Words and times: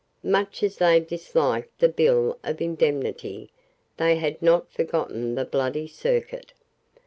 Much 0.23 0.63
as 0.63 0.77
they 0.77 0.99
disliked 0.99 1.77
the 1.77 1.87
Bill 1.87 2.39
of 2.43 2.59
Indemnity, 2.59 3.51
they 3.97 4.15
had 4.15 4.41
not 4.41 4.73
forgotten 4.73 5.35
the 5.35 5.45
Bloody 5.45 5.85
Circuit. 5.87 6.53